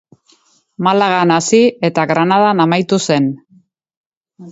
[0.85, 3.29] Malagan hasi eta Granadan amaitu zen.